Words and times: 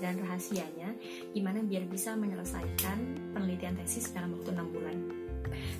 dan 0.00 0.18
rahasianya 0.24 0.96
gimana 1.36 1.60
biar 1.62 1.86
bisa 1.86 2.16
menyelesaikan 2.16 2.98
penelitian 3.36 3.76
tesis 3.78 4.10
dalam 4.10 4.34
waktu 4.34 4.56
6 4.56 4.74
bulan. 4.74 4.96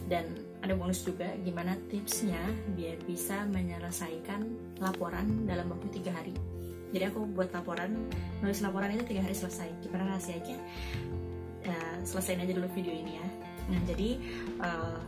Dan 0.06 0.24
ada 0.60 0.76
bonus 0.76 1.02
juga 1.02 1.32
gimana 1.40 1.76
tipsnya 1.88 2.40
biar 2.76 3.00
bisa 3.08 3.48
menyelesaikan 3.48 4.44
laporan 4.78 5.48
dalam 5.48 5.72
waktu 5.72 5.88
tiga 6.00 6.12
hari. 6.12 6.36
Jadi 6.90 7.04
aku 7.06 7.22
buat 7.32 7.54
laporan 7.54 7.94
nulis 8.42 8.60
laporan 8.60 8.92
itu 8.92 9.06
tiga 9.06 9.22
hari 9.24 9.35
selesai. 9.35 9.71
Gimana 9.80 10.14
rahasianya? 10.17 10.58
Uh, 11.60 12.02
aja 12.02 12.52
dulu 12.56 12.66
video 12.72 12.92
ini 12.92 13.21
ya. 13.21 13.26
Nah 13.71 13.80
jadi 13.87 14.18
uh, 14.58 14.98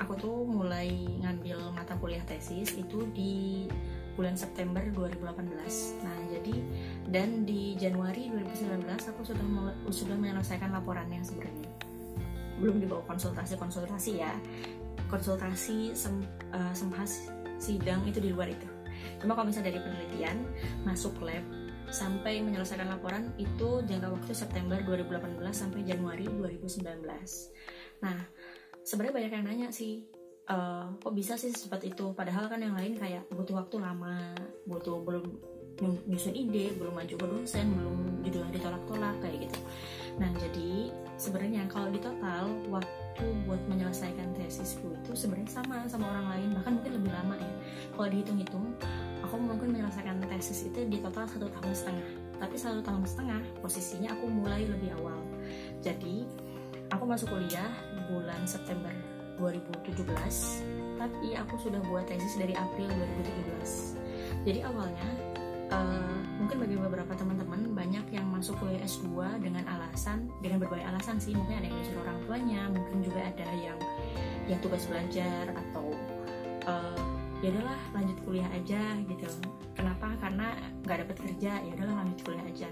aku 0.00 0.16
tuh 0.16 0.36
mulai 0.48 0.88
ngambil 1.20 1.76
mata 1.76 1.92
kuliah 2.00 2.24
tesis 2.24 2.72
itu 2.72 3.04
di 3.12 3.68
bulan 4.20 4.36
September 4.36 4.84
2018 4.92 6.04
nah 6.04 6.18
jadi 6.28 6.54
dan 7.08 7.48
di 7.48 7.72
Januari 7.80 8.28
2019 8.28 8.84
aku 8.84 9.20
sudah 9.24 9.44
sudah 9.88 10.16
menyelesaikan 10.20 10.68
laporannya 10.76 11.24
sebenarnya. 11.24 11.72
Belum 12.60 12.76
dibawa 12.76 13.00
konsultasi-konsultasi 13.08 14.20
ya. 14.20 14.36
Konsultasi 15.08 15.96
sem, 15.96 16.20
uh, 16.52 16.72
semhas 16.76 17.32
sidang 17.56 18.04
itu 18.04 18.20
di 18.20 18.30
luar 18.30 18.52
itu. 18.52 18.68
Cuma 19.18 19.32
kalau 19.32 19.48
misalnya 19.48 19.72
dari 19.72 19.80
penelitian 19.80 20.36
masuk 20.84 21.16
lab 21.24 21.42
sampai 21.90 22.38
menyelesaikan 22.40 22.86
laporan 22.86 23.34
itu 23.36 23.82
jangka 23.82 24.14
waktu 24.14 24.32
September 24.32 24.78
2018 24.86 25.42
sampai 25.50 25.82
Januari 25.82 26.26
2019 26.30 27.02
nah 28.00 28.16
sebenarnya 28.86 29.14
banyak 29.18 29.32
yang 29.34 29.44
nanya 29.44 29.68
sih 29.74 30.06
uh, 30.50 30.84
kok 30.98 31.14
bisa 31.14 31.38
sih 31.38 31.54
secepat 31.54 31.86
itu? 31.86 32.10
Padahal 32.12 32.50
kan 32.50 32.60
yang 32.60 32.74
lain 32.74 32.98
kayak 32.98 33.24
butuh 33.30 33.62
waktu 33.62 33.78
lama 33.78 34.34
butuh 34.66 35.00
belum 35.06 35.24
nyusun 35.80 36.36
ide 36.36 36.76
belum 36.76 36.92
maju 36.92 37.14
ke 37.16 37.24
dosen 37.24 37.72
belum 37.72 38.20
judulnya 38.20 38.52
ditolak-tolak 38.60 39.16
kayak 39.24 39.48
gitu. 39.48 39.60
Nah 40.20 40.28
jadi 40.36 40.92
sebenarnya 41.16 41.64
kalau 41.72 41.88
di 41.88 42.00
total 42.02 42.52
waktu 42.68 43.24
buat 43.48 43.60
menyelesaikan 43.64 44.36
tesisku 44.36 44.92
itu 44.92 45.16
sebenarnya 45.16 45.48
sama 45.48 45.88
sama 45.88 46.04
orang 46.12 46.26
lain 46.36 46.48
bahkan 46.60 46.72
mungkin 46.76 46.92
lebih 47.00 47.12
lama 47.16 47.34
ya. 47.40 47.52
Kalau 47.96 48.08
dihitung-hitung 48.12 48.66
aku 49.24 49.34
mungkin 49.40 49.72
menyelesaikan 49.72 50.20
tesis 50.28 50.68
itu 50.68 50.84
di 50.84 51.00
total 51.00 51.24
satu 51.24 51.48
tahun 51.48 51.72
setengah. 51.72 52.08
Tapi 52.40 52.56
satu 52.56 52.80
tahun 52.84 53.04
setengah 53.04 53.40
posisinya 53.64 54.12
aku 54.16 54.28
mulai 54.28 54.68
lebih 54.68 54.92
awal. 55.00 55.16
Jadi 55.80 56.28
aku 56.92 57.04
masuk 57.08 57.32
kuliah 57.32 57.72
bulan 58.12 58.44
September 58.44 58.92
2017 59.40 60.04
tapi 61.00 61.32
aku 61.32 61.56
sudah 61.56 61.80
buat 61.88 62.04
tesis 62.04 62.36
dari 62.36 62.52
April 62.52 62.92
2017 62.92 64.44
jadi 64.44 64.68
awalnya 64.68 65.08
uh, 65.70 66.18
mungkin 66.40 66.56
bagi 66.60 66.76
beberapa 66.76 67.12
teman-teman 67.14 67.72
banyak 67.72 68.06
yang 68.12 68.26
masuk 68.28 68.58
kuliah 68.58 68.82
S2 68.84 69.40
dengan 69.40 69.64
alasan 69.68 70.28
dengan 70.40 70.64
berbagai 70.64 70.86
alasan 70.86 71.16
sih. 71.22 71.32
Mungkin 71.32 71.60
ada 71.62 71.66
yang 71.70 71.78
disuruh 71.80 72.02
orang 72.04 72.18
tuanya 72.26 72.60
mungkin 72.72 72.98
juga 73.04 73.20
ada 73.28 73.46
yang 73.60 73.78
yang 74.50 74.58
tugas 74.64 74.84
belajar 74.90 75.52
atau 75.54 75.94
uh, 76.66 77.00
ya 77.40 77.54
udahlah 77.54 77.80
lanjut 77.96 78.18
kuliah 78.26 78.50
aja 78.52 78.82
gitu. 79.06 79.28
Kenapa? 79.76 80.12
Karena 80.20 80.56
nggak 80.84 80.98
dapat 81.06 81.16
kerja 81.28 81.52
ya 81.60 81.70
udahlah 81.76 82.04
lanjut 82.04 82.18
kuliah 82.26 82.44
aja 82.44 82.68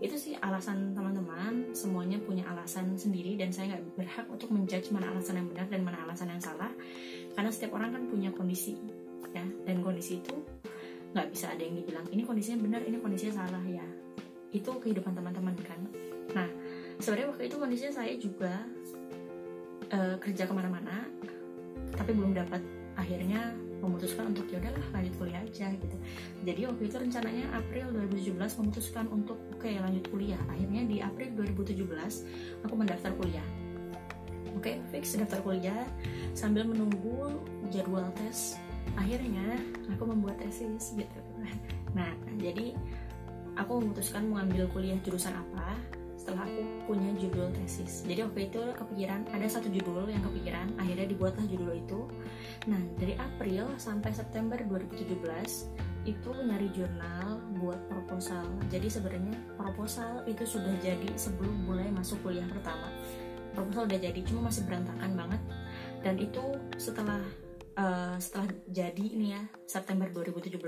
itu 0.00 0.16
sih 0.16 0.32
alasan 0.40 0.96
teman-teman 0.96 1.76
semuanya 1.76 2.16
punya 2.24 2.48
alasan 2.48 2.96
sendiri 2.96 3.36
dan 3.36 3.52
saya 3.52 3.76
nggak 3.76 3.84
berhak 4.00 4.26
untuk 4.32 4.48
menjudge 4.48 4.88
mana 4.96 5.12
alasan 5.12 5.36
yang 5.36 5.48
benar 5.52 5.68
dan 5.68 5.80
mana 5.84 5.98
alasan 6.08 6.32
yang 6.32 6.40
salah. 6.40 6.72
Karena 7.36 7.52
setiap 7.52 7.76
orang 7.76 7.92
kan 7.92 8.02
punya 8.08 8.32
kondisi 8.32 8.80
ya. 9.36 9.44
Dan 9.44 9.84
kondisi 9.84 10.24
itu 10.24 10.34
nggak 11.12 11.28
bisa 11.28 11.52
ada 11.52 11.60
yang 11.60 11.76
dibilang 11.76 12.06
ini 12.14 12.22
kondisinya 12.24 12.58
benar 12.64 12.80
ini 12.88 12.96
kondisinya 12.96 13.44
salah 13.44 13.64
ya. 13.68 13.84
Itu 14.56 14.80
kehidupan 14.80 15.12
teman-teman 15.12 15.52
kan. 15.60 15.80
Nah 16.32 16.48
sebenarnya 16.96 17.36
waktu 17.36 17.44
itu 17.52 17.56
kondisinya 17.60 17.92
saya 17.92 18.12
juga 18.16 18.52
uh, 19.92 20.16
kerja 20.16 20.48
ke 20.48 20.52
mana-mana 20.56 21.04
tapi 21.92 22.16
belum 22.16 22.32
dapat. 22.32 22.64
Akhirnya 22.96 23.52
memutuskan 23.80 24.30
untuk 24.32 24.46
ya 24.52 24.60
udahlah 24.60 24.84
lanjut 24.92 25.14
kuliah 25.16 25.40
aja 25.40 25.66
gitu. 25.72 25.96
Jadi 26.44 26.60
waktu 26.68 26.82
itu 26.86 26.96
rencananya 27.00 27.46
April 27.56 27.86
2017 28.12 28.60
memutuskan 28.60 29.04
untuk 29.08 29.38
oke 29.56 29.64
okay, 29.64 29.80
lanjut 29.80 30.04
kuliah. 30.12 30.40
Akhirnya 30.52 30.82
di 30.84 30.96
April 31.00 31.28
2017 31.36 32.64
aku 32.64 32.74
mendaftar 32.76 33.12
kuliah. 33.16 33.46
Oke 34.56 34.76
okay, 34.76 34.76
fix 34.92 35.16
daftar 35.16 35.40
kuliah 35.40 35.84
sambil 36.36 36.68
menunggu 36.68 37.40
jadwal 37.72 38.06
tes. 38.20 38.60
Akhirnya 38.96 39.60
aku 39.92 40.04
membuat 40.08 40.40
tesis 40.40 40.94
gitu. 40.96 41.20
Nah 41.90 42.06
jadi 42.38 42.78
aku 43.58 43.82
memutuskan 43.82 44.30
mengambil 44.30 44.70
kuliah 44.70 44.94
jurusan 45.02 45.34
apa 45.34 45.74
setelah 46.30 46.46
aku 46.46 46.62
punya 46.86 47.10
judul 47.18 47.50
tesis. 47.58 48.06
Jadi 48.06 48.22
waktu 48.22 48.40
itu 48.46 48.62
kepikiran 48.78 49.26
ada 49.34 49.46
satu 49.50 49.66
judul 49.66 50.06
yang 50.06 50.22
kepikiran 50.22 50.70
akhirnya 50.78 51.10
dibuatlah 51.10 51.42
judul 51.50 51.74
itu. 51.74 52.06
Nah 52.70 52.78
dari 53.02 53.18
April 53.18 53.66
sampai 53.82 54.14
September 54.14 54.54
2017 54.62 55.10
itu 56.06 56.30
nyari 56.30 56.70
jurnal 56.70 57.42
buat 57.58 57.82
proposal. 57.90 58.46
Jadi 58.70 58.86
sebenarnya 58.86 59.34
proposal 59.58 60.22
itu 60.30 60.46
sudah 60.46 60.70
jadi 60.78 61.10
sebelum 61.18 61.66
mulai 61.66 61.90
masuk 61.90 62.22
kuliah 62.22 62.46
pertama. 62.46 62.86
Proposal 63.50 63.90
udah 63.90 63.98
jadi 63.98 64.20
cuma 64.22 64.46
masih 64.46 64.62
berantakan 64.70 65.10
banget. 65.18 65.42
Dan 66.06 66.14
itu 66.22 66.54
setelah 66.78 67.18
uh, 67.74 68.14
setelah 68.22 68.46
jadi 68.70 69.02
ini 69.02 69.34
ya 69.34 69.42
September 69.66 70.06
2017 70.14 70.62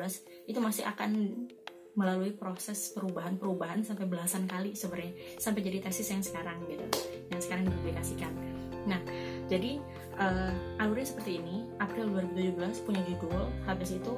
itu 0.51 0.59
masih 0.59 0.91
akan 0.91 1.47
melalui 1.93 2.33
proses 2.33 2.93
perubahan-perubahan 2.97 3.85
sampai 3.85 4.09
belasan 4.09 4.49
kali 4.49 4.73
sebenarnya 4.73 5.13
sampai 5.37 5.61
jadi 5.61 5.79
tesis 5.85 6.09
yang 6.09 6.25
sekarang 6.25 6.59
gitu 6.69 6.87
yang 7.29 7.41
sekarang 7.41 7.65
dipublikasikan. 7.69 8.33
Nah 8.89 9.01
jadi 9.53 9.79
uh, 10.17 10.81
alurnya 10.81 11.07
seperti 11.13 11.39
ini 11.39 11.69
April 11.79 12.09
2017 12.33 12.87
punya 12.89 13.03
judul 13.05 13.53
habis 13.69 13.93
itu 13.93 14.17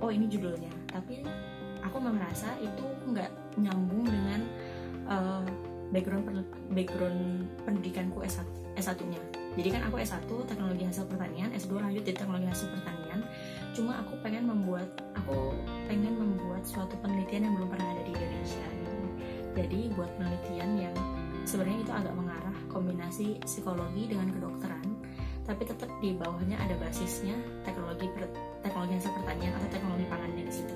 oh 0.00 0.10
ini 0.10 0.26
judulnya. 0.32 0.72
Tapi 0.88 1.24
aku 1.84 1.96
merasa 2.00 2.56
itu 2.64 2.84
nggak 3.12 3.60
nyambung 3.60 4.08
dengan 4.08 4.40
uh, 5.04 5.44
background 5.92 6.48
background 6.72 7.46
pendidikanku 7.68 8.24
S1 8.24 8.48
S1 8.80 8.98
nya 9.06 9.20
jadi 9.54 9.68
kan 9.78 9.82
aku 9.86 10.02
S1 10.02 10.26
teknologi 10.50 10.82
hasil 10.82 11.06
pertanian 11.06 11.54
S2 11.54 11.78
lanjut 11.78 12.02
di 12.02 12.10
teknologi 12.10 12.46
hasil 12.50 12.68
pertanian. 12.74 13.22
Cuma 13.70 14.02
aku 14.02 14.18
pengen 14.22 14.50
membuat 14.50 14.86
aku 15.14 15.54
pengen 15.86 16.18
membuat 16.18 16.33
suatu 16.64 16.96
penelitian 17.04 17.46
yang 17.46 17.54
belum 17.60 17.68
pernah 17.68 17.88
ada 17.92 18.02
di 18.02 18.12
Indonesia. 18.16 18.66
Jadi 19.54 19.80
buat 19.94 20.10
penelitian 20.18 20.70
yang 20.80 20.96
sebenarnya 21.46 21.80
itu 21.84 21.92
agak 21.92 22.14
mengarah 22.16 22.56
kombinasi 22.72 23.38
psikologi 23.44 24.10
dengan 24.10 24.32
kedokteran 24.34 24.88
tapi 25.44 25.62
tetap 25.68 25.92
di 26.00 26.16
bawahnya 26.16 26.56
ada 26.56 26.74
basisnya 26.80 27.36
teknologi 27.68 28.08
per, 28.16 28.32
teknologi 28.64 28.96
hasil 28.96 29.12
pertanian 29.12 29.52
atau 29.60 29.68
teknologi 29.68 30.04
pangannya 30.08 30.44
di 30.48 30.54
situ. 30.56 30.74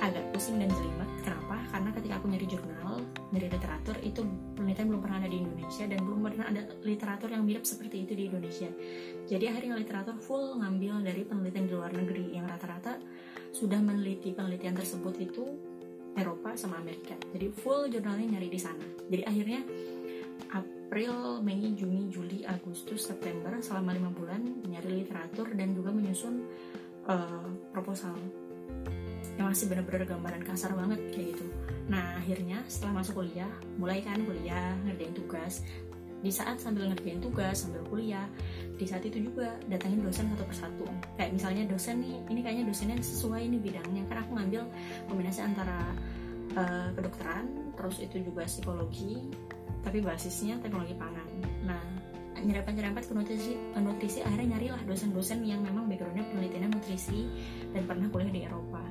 Agak 0.00 0.24
pusing 0.34 0.58
dan 0.58 0.72
jelimet. 0.72 1.06
Kenapa? 1.22 1.62
Karena 1.70 1.94
ketika 1.94 2.14
aku 2.18 2.26
nyari 2.32 2.46
jurnal 2.48 3.04
nyari 3.30 3.48
literatur 3.52 3.96
itu 4.02 4.20
penelitian 4.56 4.88
belum 4.90 5.00
pernah 5.04 5.18
ada 5.22 5.30
di 5.30 5.38
Indonesia 5.44 5.84
dan 5.86 5.98
belum 6.02 6.20
pernah 6.24 6.46
ada 6.48 6.62
literatur 6.82 7.28
yang 7.30 7.44
mirip 7.46 7.64
seperti 7.68 8.08
itu 8.08 8.12
di 8.16 8.24
Indonesia. 8.32 8.68
Jadi 9.28 9.44
akhirnya 9.46 9.78
literatur 9.78 10.16
full 10.18 10.58
ngambil 10.58 11.06
dari 11.06 11.22
penelitian 11.22 11.64
di 11.68 11.72
luar 11.76 11.92
negeri 11.94 12.24
yang 12.34 12.48
rata-rata 12.48 12.98
sudah 13.52 13.78
meneliti 13.78 14.32
penelitian 14.32 14.74
tersebut 14.74 15.14
itu 15.20 15.44
Eropa 16.16 16.56
sama 16.56 16.80
Amerika. 16.80 17.16
Jadi 17.32 17.48
full 17.52 17.88
jurnalnya 17.88 18.36
nyari 18.36 18.48
di 18.52 18.60
sana. 18.60 18.84
Jadi 19.08 19.22
akhirnya 19.24 19.60
April, 20.52 21.40
Mei, 21.40 21.72
Juni, 21.72 22.12
Juli, 22.12 22.44
Agustus, 22.44 23.08
September 23.08 23.56
selama 23.64 23.96
lima 23.96 24.10
bulan 24.12 24.44
nyari 24.68 25.04
literatur 25.04 25.48
dan 25.56 25.72
juga 25.72 25.88
menyusun 25.88 26.44
uh, 27.08 27.48
proposal 27.72 28.12
yang 29.40 29.48
masih 29.48 29.72
benar-benar 29.72 30.04
gambaran 30.04 30.44
kasar 30.44 30.76
banget 30.76 31.00
kayak 31.16 31.32
gitu. 31.32 31.46
Nah 31.88 32.20
akhirnya 32.20 32.60
setelah 32.68 33.00
masuk 33.00 33.24
kuliah, 33.24 33.48
mulai 33.80 34.04
kan 34.04 34.20
kuliah 34.20 34.76
ngerjain 34.84 35.16
tugas, 35.16 35.64
di 36.22 36.30
saat 36.30 36.62
sambil 36.62 36.86
ngerjain 36.88 37.18
tugas 37.18 37.66
sambil 37.66 37.82
kuliah 37.90 38.24
di 38.78 38.86
saat 38.86 39.02
itu 39.02 39.18
juga 39.18 39.58
datangin 39.66 40.00
dosen 40.06 40.30
satu 40.32 40.46
persatu. 40.46 40.86
Kayak 41.18 41.34
misalnya 41.34 41.62
dosen 41.66 41.98
nih 41.98 42.16
ini 42.30 42.40
kayaknya 42.40 42.64
dosennya 42.70 42.96
sesuai 43.02 43.42
ini 43.42 43.58
bidangnya. 43.58 44.02
Kan 44.06 44.22
aku 44.22 44.30
ngambil 44.38 44.62
kombinasi 45.10 45.42
antara 45.42 45.92
uh, 46.54 46.88
kedokteran 46.94 47.74
terus 47.74 47.98
itu 47.98 48.22
juga 48.22 48.46
psikologi 48.46 49.18
tapi 49.82 49.98
basisnya 49.98 50.62
teknologi 50.62 50.94
pangan. 50.94 51.28
Nah 51.66 51.82
nyerempet-nyerempet 52.42 53.06
ke 53.06 53.12
nutrisi, 53.14 53.52
ke 53.54 53.78
nutrisi 53.78 54.18
akhirnya 54.22 54.58
nyarilah 54.58 54.82
dosen-dosen 54.86 55.46
yang 55.46 55.62
memang 55.62 55.86
backgroundnya 55.86 56.26
penelitiannya 56.26 56.70
nutrisi 56.74 57.30
dan 57.70 57.82
pernah 57.86 58.06
kuliah 58.10 58.32
di 58.34 58.40
Eropa. 58.46 58.82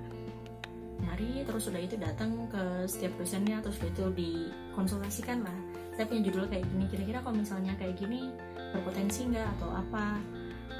Nyari 1.02 1.44
terus 1.44 1.68
sudah 1.68 1.82
itu 1.82 1.98
datang 1.98 2.48
ke 2.48 2.86
setiap 2.88 3.12
dosennya 3.20 3.60
terus 3.60 3.82
itu 3.82 4.06
dikonsultasikan 4.14 5.44
lah 5.44 5.58
saya 6.02 6.10
punya 6.10 6.34
judul 6.34 6.50
kayak 6.50 6.66
gini. 6.66 6.90
Kira-kira 6.90 7.22
kalau 7.22 7.38
misalnya 7.38 7.78
kayak 7.78 7.94
gini 7.94 8.34
berpotensi 8.74 9.30
nggak? 9.30 9.46
Atau 9.54 9.70
apa? 9.70 10.18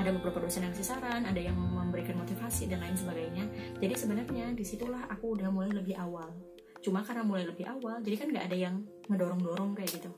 Ada 0.02 0.10
beberapa 0.18 0.42
dosen 0.42 0.66
yang 0.66 0.74
kasih 0.74 0.98
saran 0.98 1.30
ada 1.30 1.38
yang 1.38 1.54
memberikan 1.54 2.18
motivasi 2.18 2.66
dan 2.66 2.82
lain 2.82 2.98
sebagainya. 2.98 3.46
Jadi 3.78 3.94
sebenarnya 3.94 4.50
di 4.58 4.66
situlah 4.66 5.06
aku 5.14 5.38
udah 5.38 5.54
mulai 5.54 5.70
lebih 5.70 5.94
awal. 5.94 6.26
Cuma 6.82 7.06
karena 7.06 7.22
mulai 7.22 7.46
lebih 7.46 7.70
awal 7.70 8.02
jadi 8.02 8.18
kan 8.18 8.28
nggak 8.34 8.46
ada 8.50 8.58
yang 8.58 8.76
ngedorong-dorong 9.14 9.78
kayak 9.78 9.94
gitu. 9.94 10.10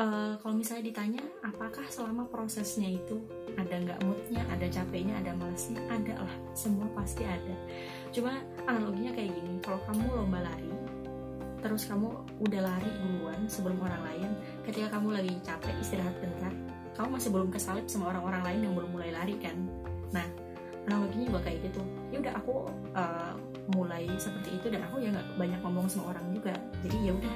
Uh, 0.00 0.40
kalau 0.40 0.56
misalnya 0.56 0.88
ditanya 0.88 1.20
apakah 1.44 1.84
selama 1.92 2.24
prosesnya 2.24 2.88
itu 2.88 3.20
ada 3.60 3.84
nggak 3.84 4.00
moodnya 4.00 4.40
ada 4.48 4.64
capeknya 4.72 5.12
ada 5.20 5.36
malesnya 5.36 5.76
ada 5.92 6.24
lah 6.24 6.36
semua 6.56 6.88
pasti 6.96 7.20
ada. 7.28 7.52
Cuma 8.16 8.32
analoginya 8.64 9.12
kayak 9.12 9.36
gini 9.36 9.60
kalau 9.60 9.76
kamu 9.84 10.08
lomba 10.24 10.40
lari 10.40 10.79
terus 11.60 11.86
kamu 11.86 12.08
udah 12.40 12.60
lari 12.60 12.90
duluan 13.04 13.40
sebelum 13.46 13.78
orang 13.80 14.02
lain. 14.04 14.30
Ketika 14.64 14.98
kamu 14.98 15.20
lagi 15.20 15.32
capek 15.44 15.76
istirahat 15.80 16.16
bentar 16.18 16.52
kamu 16.98 17.16
masih 17.16 17.30
belum 17.32 17.48
kesalip 17.48 17.86
sama 17.88 18.12
orang-orang 18.12 18.42
lain 18.44 18.60
yang 18.68 18.74
belum 18.76 18.90
mulai 18.92 19.10
lari 19.14 19.36
kan? 19.40 19.56
Nah 20.12 20.26
analoginya 20.84 21.32
juga 21.32 21.40
kayak 21.48 21.58
gitu. 21.70 21.80
Ya 22.12 22.16
udah 22.20 22.34
aku 22.36 22.54
uh, 22.96 23.32
mulai 23.72 24.04
seperti 24.18 24.58
itu 24.58 24.66
dan 24.68 24.84
aku 24.84 25.00
ya 25.00 25.08
nggak 25.14 25.28
banyak 25.38 25.60
ngomong 25.64 25.86
sama 25.88 26.12
orang 26.16 26.26
juga. 26.34 26.52
Jadi 26.84 26.96
ya 27.08 27.12
udah 27.16 27.34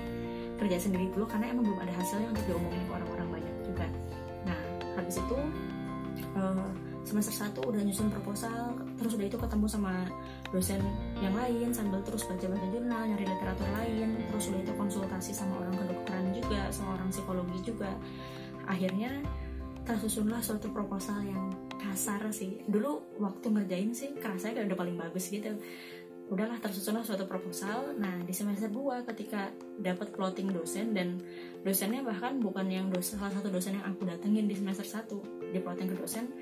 kerja 0.61 0.76
sendiri 0.79 1.11
dulu 1.12 1.25
karena 1.26 1.50
emang 1.50 1.65
belum 1.67 1.81
ada 1.81 1.94
hasilnya 1.97 2.29
untuk 2.35 2.44
diomongin 2.47 2.82
ke 2.85 2.93
orang-orang 2.93 3.29
banyak 3.41 3.55
juga. 3.65 3.87
Nah 4.44 4.59
habis 4.99 5.17
itu 5.17 5.38
uh, 6.37 6.69
semester 7.05 7.35
1 7.37 7.61
udah 7.61 7.83
nyusun 7.85 8.09
proposal 8.09 8.81
terus 8.97 9.12
udah 9.15 9.27
itu 9.29 9.37
ketemu 9.37 9.67
sama 9.69 10.09
dosen 10.49 10.81
yang 11.21 11.37
lain 11.37 11.69
sambil 11.71 12.01
terus 12.01 12.25
baca-baca 12.25 12.67
jurnal 12.73 13.03
nyari 13.05 13.25
literatur 13.29 13.69
lain 13.77 14.09
terus 14.33 14.45
udah 14.49 14.61
itu 14.65 14.73
konsultasi 14.73 15.31
sama 15.37 15.61
orang 15.61 15.77
kedokteran 15.77 16.33
juga 16.33 16.61
sama 16.73 16.97
orang 16.97 17.09
psikologi 17.12 17.61
juga. 17.61 17.93
Akhirnya 18.65 19.21
tersusunlah 19.85 20.41
suatu 20.41 20.73
proposal 20.73 21.21
yang 21.29 21.53
kasar 21.77 22.25
sih. 22.33 22.65
Dulu 22.65 23.21
waktu 23.21 23.47
ngerjain 23.53 23.93
sih 23.93 24.17
kerasa 24.17 24.57
kayak 24.57 24.73
udah 24.73 24.79
paling 24.81 24.97
bagus 24.97 25.29
gitu. 25.29 25.53
Udahlah 26.33 26.57
tersusunlah 26.57 27.05
suatu 27.05 27.29
proposal. 27.29 27.93
Nah 28.00 28.25
di 28.25 28.33
semester 28.33 28.73
2 28.73 29.05
ketika 29.12 29.53
dapat 29.77 30.09
plotting 30.17 30.57
dosen 30.57 30.97
dan 30.97 31.21
dosennya 31.61 32.00
bahkan 32.00 32.41
bukan 32.41 32.65
yang 32.73 32.89
dosen 32.89 33.21
salah 33.21 33.37
satu 33.37 33.53
dosen 33.53 33.77
yang 33.77 33.85
aku 33.85 34.09
datengin 34.09 34.49
di 34.49 34.57
semester 34.57 34.89
1 34.89 35.53
di 35.53 35.61
plotting 35.61 35.93
ke 35.93 35.97
dosen 36.00 36.33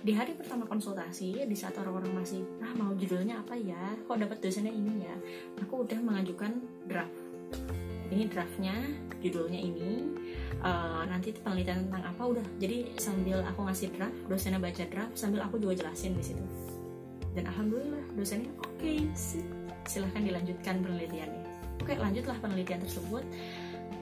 di 0.00 0.12
hari 0.16 0.34
pertama 0.34 0.64
konsultasi 0.66 1.44
di 1.44 1.56
saat 1.56 1.76
orang-orang 1.78 2.24
masih 2.24 2.42
ah 2.64 2.72
mau 2.74 2.96
judulnya 2.96 3.44
apa 3.44 3.54
ya? 3.54 3.94
Kok 4.08 4.16
dapat 4.16 4.40
dosennya 4.40 4.72
ini 4.72 5.04
ya? 5.06 5.16
Aku 5.62 5.86
udah 5.86 5.98
mengajukan 6.00 6.58
draft. 6.88 7.14
Ini 8.10 8.26
draftnya 8.32 8.74
judulnya 9.22 9.60
ini. 9.60 9.92
Uh, 10.64 11.04
nanti 11.04 11.36
penelitian 11.36 11.86
tentang 11.88 12.02
apa 12.08 12.22
udah. 12.24 12.46
Jadi 12.56 12.96
sambil 12.96 13.44
aku 13.44 13.68
ngasih 13.68 13.92
draft 13.92 14.16
dosennya 14.26 14.58
baca 14.58 14.84
draft 14.88 15.14
sambil 15.14 15.44
aku 15.44 15.60
juga 15.60 15.84
jelasin 15.84 16.16
di 16.16 16.24
situ. 16.24 16.44
Dan 17.36 17.50
alhamdulillah 17.50 18.04
dosennya 18.16 18.50
oke 18.62 18.80
okay, 18.80 19.04
silahkan 19.84 20.22
dilanjutkan 20.24 20.80
penelitiannya. 20.80 21.44
Oke 21.82 22.00
lanjutlah 22.00 22.38
penelitian 22.40 22.80
tersebut 22.80 23.24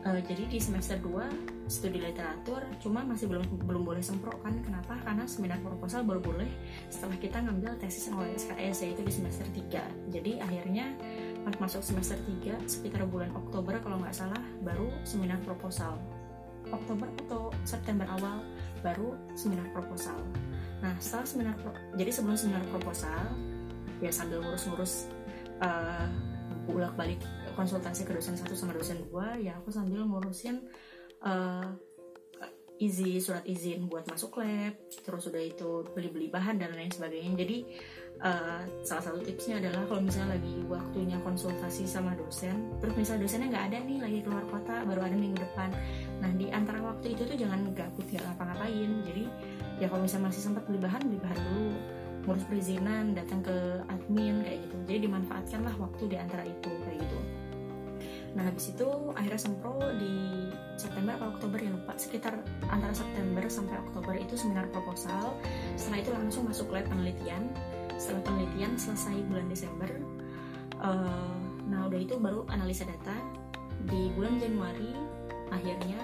uh, 0.07 0.21
jadi 0.23 0.45
di 0.51 0.59
semester 0.59 0.99
2 0.99 1.71
studi 1.71 2.03
literatur 2.03 2.61
cuma 2.83 3.07
masih 3.07 3.31
belum 3.31 3.47
belum 3.65 3.83
boleh 3.87 4.03
semprot 4.05 4.37
kan. 4.43 4.55
Kenapa? 4.61 4.99
Karena 5.01 5.25
seminar 5.25 5.59
proposal 5.63 6.05
baru 6.05 6.21
boleh 6.21 6.51
setelah 6.91 7.17
kita 7.19 7.39
ngambil 7.41 7.79
tesis 7.81 8.11
SKS 8.11 8.77
yaitu 8.85 9.03
di 9.07 9.13
semester 9.13 9.47
3 9.49 10.13
jadi 10.13 10.43
akhirnya 10.43 10.93
pas 11.43 11.55
masuk 11.59 11.83
semester 11.83 12.19
3 12.45 12.71
sekitar 12.71 13.03
bulan 13.09 13.31
Oktober 13.35 13.79
kalau 13.83 13.99
nggak 13.99 14.15
salah 14.15 14.43
baru 14.63 14.91
seminar 15.07 15.39
proposal. 15.43 15.99
Oktober 16.73 17.05
atau 17.27 17.53
September 17.67 18.07
awal 18.09 18.41
baru 18.81 19.19
seminar 19.35 19.67
proposal. 19.75 20.17
Nah 20.81 20.95
setelah 21.03 21.27
seminar 21.27 21.55
jadi 21.99 22.11
sebelum 22.11 22.39
seminar 22.39 22.65
proposal 22.71 23.35
ya 24.03 24.11
sambil 24.11 24.43
ngurus-ngurus 24.43 25.11
uh, 25.63 26.07
bolak 26.67 26.95
balik 26.95 27.19
konsultasi 27.55 28.09
ke 28.09 28.13
dosen 28.17 28.35
satu 28.35 28.57
sama 28.57 28.73
dosen 28.77 29.01
dua 29.09 29.37
ya 29.39 29.57
aku 29.61 29.71
sambil 29.71 30.05
ngurusin 30.05 30.65
uh, 31.23 31.71
izin 32.83 33.23
surat 33.23 33.47
izin 33.47 33.87
buat 33.87 34.03
masuk 34.11 34.43
lab 34.43 34.75
terus 35.07 35.31
udah 35.31 35.39
itu 35.39 35.87
beli-beli 35.95 36.27
bahan 36.27 36.59
dan 36.59 36.75
lain 36.75 36.91
sebagainya. 36.91 37.39
Jadi 37.39 37.59
uh, 38.19 38.67
salah 38.83 39.05
satu 39.07 39.23
tipsnya 39.23 39.63
adalah 39.63 39.87
kalau 39.87 40.03
misalnya 40.03 40.35
lagi 40.35 40.55
waktunya 40.67 41.15
konsultasi 41.23 41.87
sama 41.87 42.19
dosen 42.19 42.75
terus 42.83 42.99
misalnya 42.99 43.23
dosennya 43.23 43.49
nggak 43.55 43.67
ada 43.71 43.79
nih 43.87 43.99
lagi 44.03 44.19
keluar 44.27 44.45
kota 44.51 44.83
baru 44.83 45.01
ada 45.07 45.15
minggu 45.15 45.39
depan. 45.39 45.71
Nah 46.19 46.31
di 46.35 46.51
antara 46.51 46.83
waktu 46.83 47.15
itu 47.15 47.23
tuh 47.23 47.39
jangan 47.39 47.71
gabut 47.71 48.07
ya 48.11 48.19
ngapa-ngapain. 48.19 48.91
Jadi 49.07 49.25
ya 49.79 49.87
kalau 49.87 50.03
misalnya 50.03 50.35
masih 50.35 50.43
sempat 50.43 50.67
beli 50.67 50.83
bahan 50.83 51.01
beli 51.07 51.21
bahan 51.23 51.39
dulu. 51.39 51.71
Ngurus 52.23 52.47
perizinan 52.47 53.19
datang 53.19 53.43
ke 53.43 53.83
admin 53.91 54.43
kayak 54.43 54.59
gitu. 54.67 54.77
Jadi 54.91 54.99
dimanfaatkanlah 55.07 55.75
waktu 55.79 56.03
di 56.07 56.17
antara 56.19 56.43
itu 56.47 56.71
kayak 56.83 56.99
gitu 56.99 57.19
nah 58.33 58.49
habis 58.49 58.73
itu 58.73 58.89
akhirnya 59.13 59.41
sempro 59.41 59.77
di 60.01 60.49
September 60.81 61.15
atau 61.21 61.37
Oktober 61.37 61.59
ya 61.61 61.71
lupa. 61.71 61.93
Sekitar 62.01 62.41
antara 62.73 62.95
September 62.97 63.45
sampai 63.47 63.77
Oktober 63.79 64.15
itu 64.17 64.35
seminar 64.35 64.67
proposal. 64.73 65.37
Setelah 65.77 65.99
itu 66.01 66.11
langsung 66.17 66.43
masuk 66.49 66.73
lab 66.73 66.89
penelitian. 66.89 67.53
Setelah 68.01 68.25
penelitian 68.25 68.73
selesai 68.81 69.15
bulan 69.29 69.47
Desember 69.53 69.91
uh, 70.83 71.37
nah 71.69 71.87
udah 71.87 72.01
itu 72.01 72.19
baru 72.19 72.45
analisa 72.51 72.89
data. 72.89 73.15
Di 73.87 74.11
bulan 74.15 74.39
Januari 74.39 74.95
akhirnya 75.51 76.01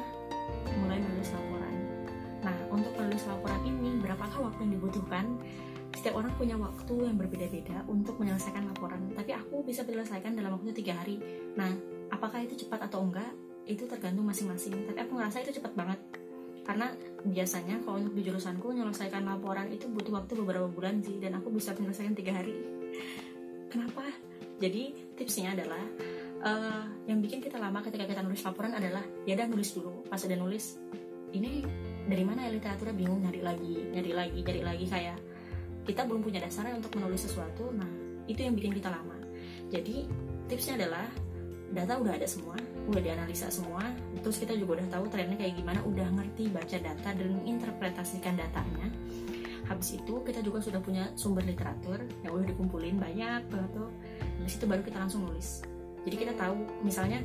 mulai 0.79 0.99
menulis 1.01 1.31
laporan. 1.33 1.75
Nah, 2.39 2.57
untuk 2.71 2.93
menulis 2.95 3.23
laporan 3.27 3.61
ini, 3.67 3.99
berapakah 3.99 4.51
waktu 4.51 4.61
yang 4.67 4.73
dibutuhkan? 4.79 5.27
Setiap 5.97 6.21
orang 6.21 6.31
punya 6.39 6.55
waktu 6.55 6.95
yang 7.01 7.17
berbeda-beda 7.19 7.83
untuk 7.91 8.21
menyelesaikan 8.21 8.71
laporan, 8.71 9.09
tapi 9.17 9.35
aku 9.35 9.67
bisa 9.67 9.83
menyelesaikan 9.83 10.37
dalam 10.37 10.55
waktu 10.55 10.71
tiga 10.77 10.95
hari. 10.95 11.19
Nah, 11.59 11.73
apakah 12.19 12.43
itu 12.43 12.67
cepat 12.67 12.91
atau 12.91 13.07
enggak? 13.07 13.31
Itu 13.65 13.87
tergantung 13.87 14.27
masing-masing. 14.27 14.91
Tapi 14.91 14.99
aku 14.99 15.13
ngerasa 15.15 15.47
itu 15.47 15.63
cepat 15.63 15.73
banget. 15.79 16.01
Karena 16.67 16.93
biasanya 17.25 17.81
kalau 17.87 18.03
untuk 18.03 18.13
di 18.13 18.23
jurusanku 18.27 18.75
menyelesaikan 18.75 19.25
laporan 19.25 19.71
itu 19.73 19.89
butuh 19.89 20.21
waktu 20.21 20.37
beberapa 20.43 20.67
bulan 20.69 21.01
sih, 21.01 21.17
dan 21.17 21.39
aku 21.39 21.55
bisa 21.55 21.73
menyelesaikan 21.79 22.13
tiga 22.19 22.37
hari. 22.37 22.53
Kenapa? 23.73 24.05
Jadi 24.59 25.15
tipsnya 25.15 25.55
adalah 25.55 25.81
uh, 26.43 26.85
yang 27.07 27.23
bikin 27.23 27.41
kita 27.41 27.57
lama 27.57 27.81
ketika 27.87 28.05
kita 28.05 28.21
nulis 28.27 28.43
laporan 28.43 28.75
adalah 28.75 29.07
ya 29.25 29.39
udah 29.39 29.49
nulis 29.49 29.71
dulu. 29.73 30.05
Pas 30.11 30.21
udah 30.21 30.37
nulis, 30.37 30.77
ini 31.33 31.65
dari 32.09 32.25
mana 32.25 32.49
ya 32.49 32.51
literaturnya 32.57 32.97
bingung 32.97 33.21
nyari 33.21 33.41
lagi 33.45 33.75
nyari 33.93 34.13
lagi 34.17 34.39
nyari 34.41 34.63
lagi 34.65 34.87
kayak 34.89 35.19
kita 35.85 36.05
belum 36.09 36.25
punya 36.25 36.41
dasarnya 36.41 36.81
untuk 36.81 36.97
menulis 36.97 37.29
sesuatu 37.29 37.69
nah 37.77 37.89
itu 38.29 38.41
yang 38.41 38.57
bikin 38.57 38.73
kita 38.77 38.89
lama 38.89 39.17
jadi 39.69 40.09
tipsnya 40.49 40.81
adalah 40.81 41.05
data 41.69 42.01
udah 42.01 42.17
ada 42.17 42.25
semua 42.25 42.57
udah 42.89 43.03
dianalisa 43.05 43.53
semua 43.53 43.85
terus 44.25 44.41
kita 44.41 44.57
juga 44.57 44.81
udah 44.81 44.89
tahu 44.89 45.05
trennya 45.13 45.37
kayak 45.37 45.61
gimana 45.61 45.81
udah 45.85 46.09
ngerti 46.17 46.49
baca 46.49 46.77
data 46.81 47.11
dan 47.13 47.29
menginterpretasikan 47.41 48.35
datanya. 48.37 48.89
Habis 49.69 50.01
itu 50.01 50.25
kita 50.25 50.41
juga 50.41 50.65
sudah 50.65 50.81
punya 50.81 51.13
sumber 51.13 51.45
literatur 51.45 52.01
yang 52.25 52.33
udah 52.41 52.47
dikumpulin 52.49 52.97
banyak 52.97 53.45
banget 53.53 53.71
tuh. 53.77 53.93
Dari 54.41 54.49
situ 54.49 54.65
baru 54.65 54.81
kita 54.81 54.97
langsung 54.97 55.29
nulis. 55.29 55.61
Jadi 56.09 56.17
kita 56.17 56.33
tahu 56.41 56.57
misalnya 56.81 57.21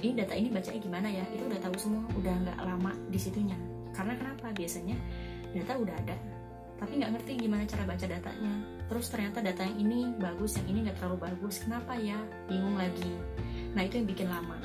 ini 0.00 0.16
data 0.16 0.32
ini 0.32 0.48
bacanya 0.48 0.80
gimana 0.80 1.08
ya? 1.12 1.24
Itu 1.28 1.44
udah 1.52 1.60
tahu 1.60 1.76
semua 1.76 2.04
udah 2.16 2.32
nggak 2.48 2.58
lama 2.64 2.92
di 3.12 3.18
situnya. 3.20 3.56
Karena 3.92 4.16
kenapa? 4.16 4.56
Biasanya 4.56 4.96
data 5.52 5.72
udah 5.76 5.96
ada 6.00 6.16
tapi 6.82 6.98
nggak 6.98 7.14
ngerti 7.14 7.46
gimana 7.46 7.62
cara 7.62 7.86
baca 7.86 8.06
datanya. 8.10 8.54
Terus 8.90 9.06
ternyata 9.06 9.38
data 9.38 9.62
yang 9.62 9.86
ini 9.86 9.98
bagus 10.18 10.58
yang 10.58 10.66
ini 10.66 10.78
nggak 10.90 10.98
terlalu 10.98 11.30
bagus. 11.30 11.62
Kenapa 11.62 11.94
ya? 11.94 12.18
Bingung 12.50 12.74
lagi 12.74 13.14
nah 13.72 13.82
itu 13.84 14.00
yang 14.00 14.08
bikin 14.08 14.28
lama. 14.28 14.56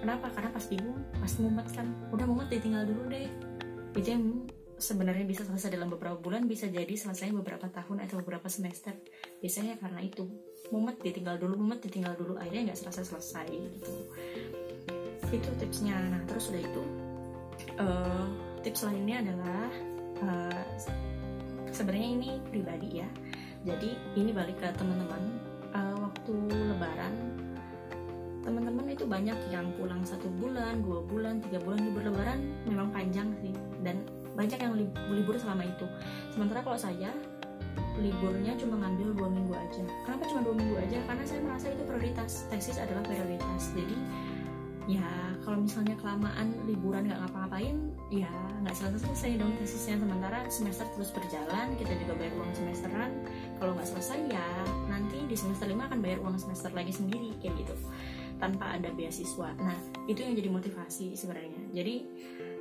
Kenapa? 0.00 0.28
Karena 0.30 0.50
pas 0.52 0.64
bingung 0.68 0.98
pas 1.16 1.32
mumet 1.40 1.68
kan. 1.72 1.86
Udah 2.12 2.26
mumet 2.28 2.48
ditinggal 2.52 2.84
dulu 2.86 3.08
deh. 3.10 3.26
Itu 3.96 4.08
yang 4.12 4.24
sebenarnya 4.76 5.24
bisa 5.24 5.42
selesai 5.48 5.72
dalam 5.72 5.88
beberapa 5.88 6.20
bulan 6.20 6.44
bisa 6.44 6.68
jadi 6.68 6.92
selesai 6.92 7.32
beberapa 7.32 7.66
tahun 7.72 8.04
atau 8.04 8.20
beberapa 8.20 8.46
semester. 8.46 8.92
Biasanya 9.40 9.80
karena 9.80 10.04
itu. 10.04 10.28
Mumet 10.70 10.98
ditinggal 11.00 11.38
dulu 11.38 11.58
mumet 11.58 11.80
ditinggal 11.80 12.18
dulu. 12.18 12.36
Akhirnya 12.36 12.72
nggak 12.72 12.78
selesai 12.86 13.04
selesai 13.14 13.48
gitu. 13.48 13.94
Itu 15.32 15.50
tipsnya. 15.58 15.96
Nah 15.96 16.22
terus 16.28 16.52
udah 16.52 16.62
itu 16.62 16.82
uh, 17.80 18.26
tips 18.60 18.84
lainnya 18.84 19.22
adalah 19.24 19.64
uh, 20.22 20.64
sebenarnya 21.72 22.08
ini 22.20 22.30
pribadi 22.52 23.00
ya. 23.00 23.08
Jadi 23.66 23.96
ini 24.14 24.30
balik 24.30 24.60
ke 24.60 24.68
teman-teman. 24.76 25.22
Uh, 25.74 25.96
waktu 26.08 26.34
lebaran 26.72 27.14
teman-teman 28.46 28.86
itu 28.86 29.02
banyak 29.02 29.34
yang 29.50 29.74
pulang 29.74 30.06
satu 30.06 30.30
bulan 30.38 30.78
dua 30.86 31.02
bulan 31.02 31.42
tiga 31.42 31.58
bulan 31.66 31.82
libur 31.82 32.06
lebaran 32.06 32.38
memang 32.62 32.94
panjang 32.94 33.34
sih. 33.42 33.50
Dan 33.82 34.06
banyak 34.38 34.62
yang 34.62 34.78
libur 35.10 35.34
selama 35.34 35.66
itu. 35.66 35.86
Sementara 36.30 36.62
kalau 36.62 36.78
saya 36.78 37.10
liburnya 37.98 38.52
cuma 38.54 38.78
ngambil 38.78 39.16
dua 39.16 39.28
minggu 39.32 39.54
aja. 39.56 39.82
Kenapa 40.06 40.22
cuma 40.30 40.40
dua 40.46 40.54
minggu 40.54 40.76
aja? 40.78 40.98
Karena 41.08 41.24
saya 41.26 41.40
merasa 41.42 41.66
itu 41.74 41.82
prioritas. 41.82 42.46
Tesis 42.46 42.78
adalah 42.78 43.02
prioritas. 43.02 43.72
Jadi 43.74 43.96
ya 44.86 45.02
kalau 45.42 45.66
misalnya 45.66 45.98
kelamaan 45.98 46.54
liburan 46.62 47.10
nggak 47.10 47.18
ngapa-ngapain 47.18 47.74
ya 48.14 48.30
nggak 48.62 48.70
selesai 48.78 49.10
selesai 49.10 49.42
dong 49.42 49.52
tesisnya. 49.58 49.96
Sementara 49.98 50.38
semester 50.46 50.86
terus 50.94 51.10
berjalan 51.10 51.74
kita 51.80 51.92
juga 52.06 52.12
bayar 52.14 52.34
uang 52.38 52.52
semesteran. 52.54 53.10
Kalau 53.58 53.72
nggak 53.74 53.88
selesai 53.88 54.20
ya 54.30 54.46
nanti 54.86 55.18
di 55.26 55.34
semester 55.34 55.66
lima 55.66 55.88
akan 55.90 55.98
bayar 55.98 56.22
uang 56.22 56.38
semester 56.38 56.70
lagi 56.70 56.92
sendiri 56.94 57.34
kayak 57.42 57.56
gitu 57.64 57.74
tanpa 58.36 58.76
ada 58.76 58.92
beasiswa. 58.92 59.52
Nah 59.56 59.78
itu 60.06 60.22
yang 60.22 60.34
jadi 60.36 60.48
motivasi 60.52 61.16
sebenarnya. 61.16 61.62
Jadi 61.72 61.94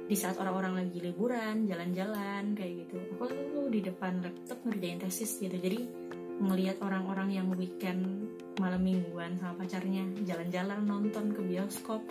di 0.05 0.13
saat 0.13 0.37
orang-orang 0.37 0.85
lagi 0.85 1.01
liburan 1.01 1.65
jalan-jalan 1.65 2.53
kayak 2.53 2.85
gitu 2.85 3.01
aku 3.17 3.25
tuh 3.25 3.65
di 3.73 3.81
depan 3.81 4.21
laptop 4.21 4.61
ngerjain 4.61 5.01
tesis 5.01 5.41
gitu. 5.41 5.57
Jadi 5.57 5.89
ngelihat 6.35 6.77
orang-orang 6.83 7.33
yang 7.33 7.47
weekend 7.55 8.29
malam 8.61 8.83
mingguan 8.83 9.39
sama 9.39 9.65
pacarnya 9.65 10.03
jalan-jalan 10.27 10.83
nonton 10.83 11.31
ke 11.31 11.41
bioskop 11.41 12.03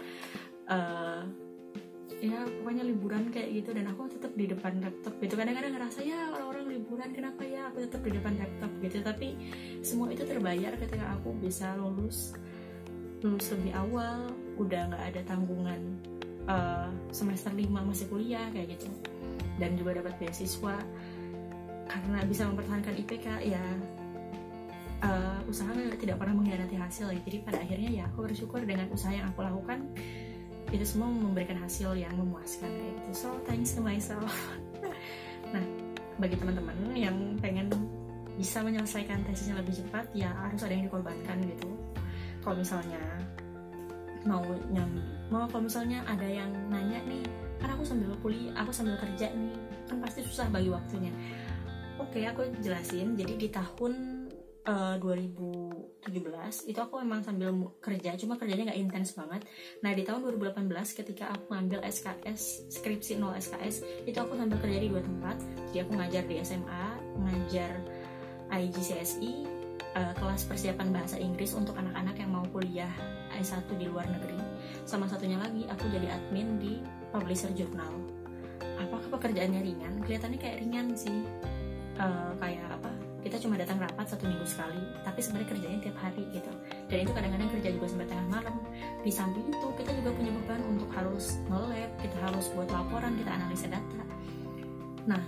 uh, 0.68 1.22
ya 2.18 2.40
pokoknya 2.60 2.82
liburan 2.88 3.30
kayak 3.30 3.62
gitu. 3.62 3.70
Dan 3.76 3.86
aku 3.92 4.10
tetap 4.10 4.32
di 4.34 4.50
depan 4.50 4.80
laptop 4.82 5.14
gitu. 5.22 5.38
Kadang-kadang 5.38 5.72
ngerasa 5.76 6.00
ya 6.02 6.34
orang-orang 6.34 6.74
liburan 6.74 7.10
kenapa 7.14 7.46
ya? 7.46 7.70
Aku 7.70 7.84
tetap 7.84 8.02
di 8.02 8.10
depan 8.10 8.34
laptop 8.40 8.72
gitu. 8.82 8.98
Tapi 9.04 9.28
semua 9.86 10.10
itu 10.10 10.26
terbayar 10.26 10.72
ketika 10.80 11.14
aku 11.14 11.36
bisa 11.38 11.78
lulus 11.78 12.34
lulus 13.24 13.48
lebih 13.56 13.72
awal 13.72 14.28
udah 14.60 14.92
nggak 14.92 15.04
ada 15.10 15.20
tanggungan 15.24 15.80
uh, 16.44 16.92
semester 17.08 17.50
5 17.50 17.64
masih 17.72 18.06
kuliah 18.12 18.46
kayak 18.52 18.76
gitu. 18.76 18.92
Dan 19.56 19.80
juga 19.80 20.04
dapat 20.04 20.14
beasiswa. 20.20 20.76
Karena 21.88 22.18
bisa 22.28 22.44
mempertahankan 22.44 22.94
IPK 23.00 23.26
ya 23.48 23.64
uh, 25.04 25.40
usaha 25.48 25.72
tidak 25.96 26.16
pernah 26.16 26.34
mengkhianati 26.36 26.76
hasil 26.80 27.12
ya. 27.12 27.20
jadi 27.24 27.36
pada 27.44 27.58
akhirnya 27.60 27.90
ya 27.90 28.02
aku 28.08 28.24
bersyukur 28.24 28.60
dengan 28.64 28.88
usaha 28.88 29.12
yang 29.12 29.28
aku 29.28 29.44
lakukan 29.44 29.84
itu 30.72 30.82
semua 30.82 31.12
memberikan 31.12 31.60
hasil 31.60 31.92
yang 31.94 32.12
memuaskan 32.16 32.66
kayak 32.72 32.92
gitu. 32.98 33.10
So 33.26 33.28
thanks 33.48 33.72
to 33.76 33.80
myself. 33.80 34.28
Nah 35.54 35.62
bagi 36.18 36.34
teman-teman 36.34 36.74
yang 36.98 37.14
pengen 37.38 37.70
bisa 38.34 38.58
menyelesaikan 38.58 39.22
tesisnya 39.22 39.62
lebih 39.62 39.78
cepat 39.78 40.10
ya 40.10 40.34
harus 40.34 40.66
ada 40.66 40.74
yang 40.74 40.90
dikorbankan 40.90 41.38
gitu 41.46 41.63
kalau 42.44 42.60
misalnya 42.60 43.00
mau 44.28 44.44
nyam 44.72 44.88
mau 45.32 45.48
kalau 45.48 45.64
misalnya 45.66 46.04
ada 46.04 46.24
yang 46.24 46.52
nanya 46.68 47.00
nih 47.08 47.24
kan 47.60 47.72
aku 47.72 47.84
sambil 47.84 48.12
kuliah 48.20 48.52
aku 48.60 48.70
sambil 48.72 48.96
kerja 49.00 49.32
nih 49.32 49.56
kan 49.88 50.00
pasti 50.00 50.24
susah 50.24 50.48
bagi 50.48 50.72
waktunya. 50.72 51.12
Oke 52.00 52.24
aku 52.26 52.48
jelasin. 52.58 53.14
Jadi 53.14 53.38
di 53.38 53.48
tahun 53.52 53.92
uh, 54.66 54.96
eh, 54.96 56.06
2017 56.08 56.70
itu 56.72 56.78
aku 56.80 57.00
memang 57.04 57.20
sambil 57.22 57.52
kerja 57.78 58.16
cuma 58.18 58.40
kerjanya 58.40 58.72
nggak 58.72 58.80
intens 58.80 59.14
banget. 59.14 59.44
Nah 59.84 59.92
di 59.92 60.02
tahun 60.02 60.24
2018 60.24 60.98
ketika 61.04 61.30
aku 61.32 61.54
ngambil 61.54 61.84
SKS 61.86 62.72
skripsi 62.72 63.20
0 63.20 63.36
SKS 63.38 64.06
itu 64.08 64.18
aku 64.18 64.34
sambil 64.34 64.58
kerja 64.58 64.78
di 64.80 64.88
dua 64.90 65.02
tempat. 65.04 65.36
Jadi 65.70 65.78
aku 65.84 65.92
ngajar 65.94 66.24
di 66.26 66.34
SMA 66.42 66.86
ngajar 67.14 67.72
IGCSE 68.50 69.63
uh, 69.94 70.12
kelas 70.18 70.46
persiapan 70.46 70.90
bahasa 70.90 71.16
Inggris 71.16 71.54
untuk 71.54 71.78
anak-anak 71.78 72.18
yang 72.18 72.30
mau 72.34 72.44
kuliah 72.50 72.90
S1 73.34 73.66
di 73.78 73.86
luar 73.88 74.06
negeri. 74.10 74.38
Sama 74.84 75.08
satunya 75.08 75.38
lagi 75.38 75.64
aku 75.70 75.88
jadi 75.90 76.10
admin 76.10 76.58
di 76.58 76.82
publisher 77.14 77.50
jurnal. 77.54 77.94
Apakah 78.78 79.18
pekerjaannya 79.18 79.62
ringan? 79.62 80.02
Kelihatannya 80.02 80.38
kayak 80.38 80.56
ringan 80.66 80.92
sih. 80.98 81.24
Uh, 81.94 82.34
kayak 82.42 82.66
apa? 82.74 82.90
Kita 83.22 83.40
cuma 83.40 83.56
datang 83.56 83.80
rapat 83.80 84.04
satu 84.04 84.28
minggu 84.28 84.44
sekali 84.44 84.82
tapi 85.00 85.22
sebenarnya 85.24 85.48
kerjanya 85.56 85.78
tiap 85.80 85.96
hari 85.96 86.26
gitu. 86.34 86.52
Dan 86.90 87.08
itu 87.08 87.12
kadang-kadang 87.14 87.48
kerja 87.56 87.68
juga 87.72 87.86
sampai 87.88 88.08
tengah 88.10 88.28
malam. 88.28 88.56
Di 89.00 89.12
samping 89.14 89.46
itu 89.48 89.68
kita 89.80 89.90
juga 90.02 90.10
punya 90.12 90.32
beban 90.42 90.60
untuk 90.68 90.90
harus 90.92 91.40
nge-lab 91.48 91.90
kita 92.02 92.16
harus 92.20 92.46
buat 92.52 92.68
laporan 92.68 93.16
kita 93.16 93.30
analisa 93.32 93.66
data. 93.70 94.02
Nah 95.08 95.22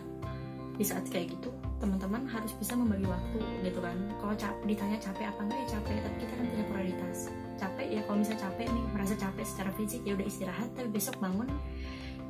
di 0.76 0.84
saat 0.84 1.08
kayak 1.08 1.32
gitu 1.40 1.48
teman-teman 1.76 2.24
harus 2.28 2.52
bisa 2.56 2.72
membagi 2.72 3.04
waktu 3.04 3.38
gitu 3.64 3.78
kan. 3.80 3.96
Kalau 4.16 4.34
cap 4.36 4.54
ditanya 4.64 4.98
capek 5.00 5.28
apa 5.28 5.40
enggak 5.44 5.58
ya 5.60 5.66
capek 5.76 5.96
tapi 6.00 6.16
kita 6.24 6.32
kan 6.32 6.46
punya 6.48 6.64
prioritas. 6.70 7.18
Capek 7.56 7.86
ya 7.88 8.00
kalau 8.04 8.16
misalnya 8.20 8.40
capek 8.48 8.66
nih 8.72 8.84
merasa 8.92 9.14
capek 9.16 9.44
secara 9.44 9.70
fisik 9.76 10.00
ya 10.04 10.12
udah 10.16 10.26
istirahat 10.26 10.68
tapi 10.72 10.88
besok 10.88 11.16
bangun 11.20 11.48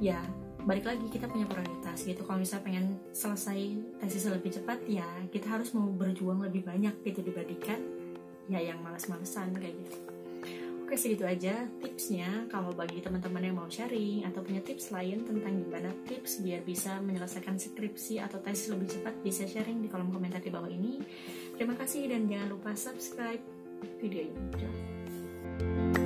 ya 0.03 0.19
balik 0.67 0.83
lagi 0.83 1.07
kita 1.07 1.31
punya 1.31 1.47
prioritas 1.47 1.99
gitu. 2.03 2.21
Kalau 2.27 2.39
misalnya 2.43 2.65
pengen 2.67 2.85
selesai 3.15 3.59
tesis 4.03 4.27
lebih 4.27 4.51
cepat 4.51 4.83
ya 4.91 5.07
kita 5.31 5.47
harus 5.47 5.71
mau 5.77 5.87
berjuang 5.91 6.43
lebih 6.43 6.67
banyak 6.67 6.95
gitu 7.07 7.23
dibandingkan 7.23 7.79
ya 8.47 8.63
yang 8.63 8.79
malas-malesan 8.83 9.55
kayak 9.59 9.75
gitu 9.83 10.16
oke 10.87 10.95
segitu 10.95 11.27
aja 11.27 11.67
tipsnya. 11.83 12.47
Kalau 12.47 12.71
bagi 12.71 13.03
teman-teman 13.03 13.43
yang 13.43 13.59
mau 13.59 13.67
sharing 13.67 14.23
atau 14.23 14.39
punya 14.39 14.63
tips 14.63 14.95
lain 14.95 15.27
tentang 15.27 15.59
gimana 15.59 15.91
tips 16.07 16.39
biar 16.47 16.63
bisa 16.63 17.03
menyelesaikan 17.03 17.59
skripsi 17.59 18.23
atau 18.23 18.39
tesis 18.39 18.71
lebih 18.71 18.95
cepat 18.95 19.19
bisa 19.19 19.51
sharing 19.51 19.83
di 19.83 19.91
kolom 19.91 20.15
komentar 20.15 20.39
di 20.39 20.55
bawah 20.55 20.71
ini. 20.71 21.03
Terima 21.59 21.75
kasih 21.75 22.07
dan 22.07 22.31
jangan 22.31 22.55
lupa 22.55 22.71
subscribe 22.79 23.43
video 23.99 24.31
ini 24.31 26.06